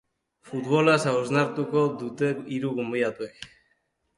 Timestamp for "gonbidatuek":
2.81-3.47